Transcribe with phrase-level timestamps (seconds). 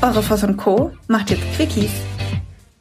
[0.00, 0.92] Eure Voss und Co.
[1.08, 1.90] macht jetzt Quickies.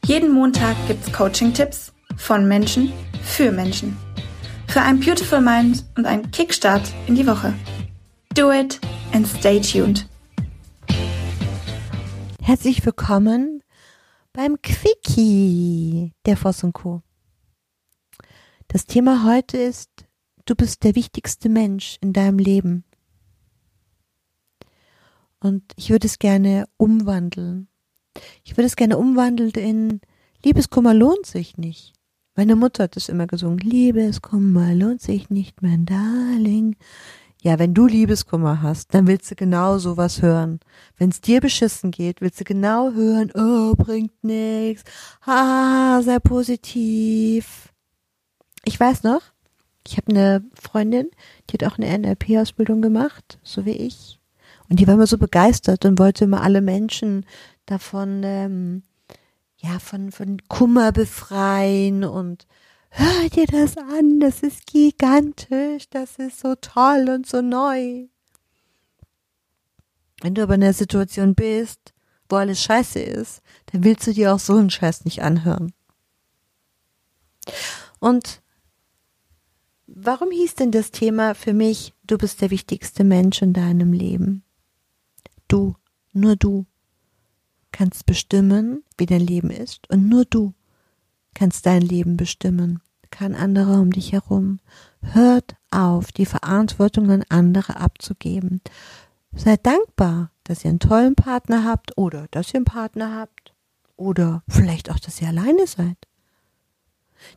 [0.05, 2.93] Jeden Montag gibt's Coaching-Tipps von Menschen
[3.23, 3.97] für Menschen.
[4.67, 7.55] Für ein Beautiful Mind und einen Kickstart in die Woche.
[8.35, 8.79] Do it
[9.13, 10.07] and stay tuned.
[12.39, 13.63] Herzlich willkommen
[14.31, 17.01] beim Quickie der Voss und Co.
[18.67, 19.89] Das Thema heute ist,
[20.45, 22.83] du bist der wichtigste Mensch in deinem Leben.
[25.39, 27.67] Und ich würde es gerne umwandeln.
[28.43, 30.01] Ich würde es gerne umwandeln in
[30.43, 31.93] Liebeskummer lohnt sich nicht.
[32.35, 33.57] Meine Mutter hat es immer gesungen.
[33.57, 36.75] Liebeskummer lohnt sich nicht, mein Darling.
[37.41, 40.59] Ja, wenn du Liebeskummer hast, dann willst du genau sowas hören.
[40.97, 44.83] Wenn es dir beschissen geht, willst du genau hören, oh, bringt nix.
[45.25, 47.73] Ah, sei positiv.
[48.65, 49.21] Ich weiß noch,
[49.87, 51.09] ich habe eine Freundin,
[51.49, 54.16] die hat auch eine NLP-Ausbildung gemacht, so wie ich.
[54.69, 57.25] Und die war immer so begeistert und wollte immer alle Menschen
[57.65, 58.83] davon, ähm,
[59.57, 62.45] ja, von, von Kummer befreien und
[62.89, 68.07] hör dir das an, das ist gigantisch, das ist so toll und so neu.
[70.21, 71.93] Wenn du aber in der Situation bist,
[72.29, 75.73] wo alles scheiße ist, dann willst du dir auch so einen Scheiß nicht anhören.
[77.99, 78.41] Und
[79.87, 84.43] warum hieß denn das Thema für mich, du bist der wichtigste Mensch in deinem Leben?
[85.47, 85.75] Du,
[86.13, 86.65] nur du
[87.71, 90.53] kannst bestimmen, wie dein Leben ist und nur du
[91.33, 92.81] kannst dein Leben bestimmen,
[93.11, 94.59] kein anderer um dich herum.
[95.01, 98.61] Hört auf, die Verantwortung an andere abzugeben.
[99.33, 103.53] Seid dankbar, dass ihr einen tollen Partner habt oder dass ihr einen Partner habt
[103.95, 105.97] oder vielleicht auch, dass ihr alleine seid.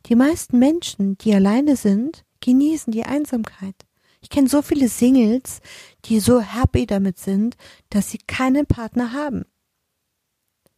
[0.06, 3.74] Die meisten Menschen, die alleine sind, genießen die Einsamkeit.
[4.20, 5.60] Ich kenne so viele Singles,
[6.04, 7.56] die so happy damit sind,
[7.88, 9.44] dass sie keinen Partner haben.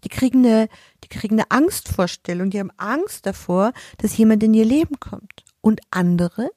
[0.05, 0.69] Die kriegen eine,
[1.05, 5.45] die kriegen eine Angstvorstellung, die haben Angst davor, dass jemand in ihr Leben kommt.
[5.61, 6.51] Und andere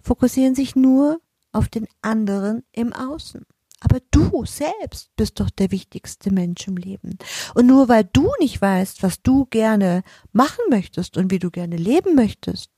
[0.00, 1.20] fokussieren sich nur
[1.52, 3.46] auf den anderen im Außen.
[3.80, 7.18] Aber du selbst bist doch der wichtigste Mensch im Leben.
[7.54, 11.76] Und nur weil du nicht weißt, was du gerne machen möchtest und wie du gerne
[11.76, 12.70] leben möchtest,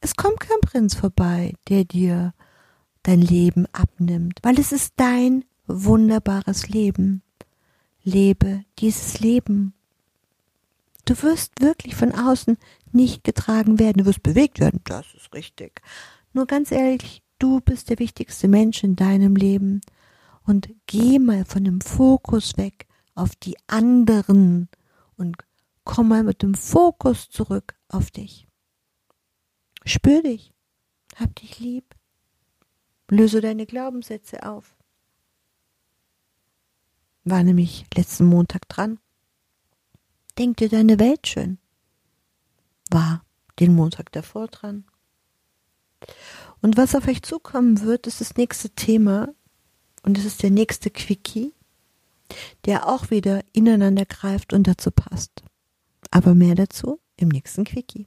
[0.00, 2.34] es kommt kein Prinz vorbei, der dir
[3.02, 7.22] dein Leben abnimmt, weil es ist dein wunderbares Leben.
[8.02, 9.74] Lebe dieses Leben.
[11.04, 12.56] Du wirst wirklich von außen
[12.92, 15.82] nicht getragen werden, du wirst bewegt werden, das ist richtig.
[16.32, 19.80] Nur ganz ehrlich, du bist der wichtigste Mensch in deinem Leben
[20.44, 24.68] und geh mal von dem Fokus weg auf die anderen
[25.16, 25.36] und
[25.84, 28.49] komm mal mit dem Fokus zurück auf dich.
[29.90, 30.52] Spür dich.
[31.16, 31.96] Hab dich lieb.
[33.08, 34.76] Löse deine Glaubenssätze auf.
[37.24, 39.00] War nämlich letzten Montag dran.
[40.38, 41.58] Denk dir deine Welt schön.
[42.88, 43.24] War
[43.58, 44.84] den Montag davor dran.
[46.62, 49.34] Und was auf euch zukommen wird, ist das nächste Thema.
[50.04, 51.52] Und es ist der nächste Quickie,
[52.64, 55.42] der auch wieder ineinander greift und dazu passt.
[56.12, 58.06] Aber mehr dazu im nächsten Quickie.